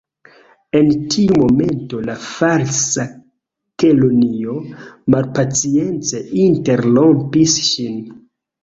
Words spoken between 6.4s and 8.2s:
interrompis ŝin.